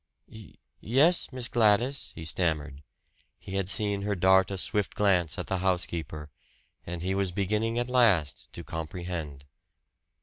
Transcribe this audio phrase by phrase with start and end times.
[0.27, 2.81] "Y yes, Miss Gladys," he stammered.
[3.37, 6.31] He had seen her dart a swift glance at the housekeeper,
[6.87, 9.45] and he was beginning at last to comprehend.